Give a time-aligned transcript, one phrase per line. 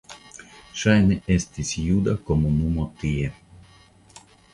[0.83, 3.29] Ŝajne estis juda komunumo tie.